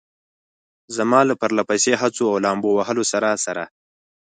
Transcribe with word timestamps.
زما 0.95 1.19
له 1.29 1.33
پرله 1.41 1.63
پسې 1.69 1.93
هڅو 2.01 2.25
او 2.31 2.37
لامبو 2.45 2.69
وهلو 2.77 3.03
سره 3.11 3.29
سره. 3.45 3.63